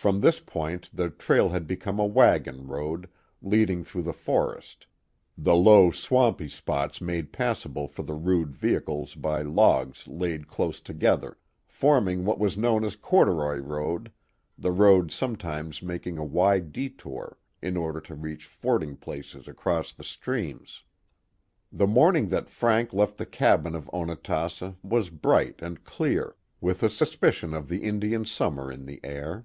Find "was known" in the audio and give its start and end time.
12.38-12.82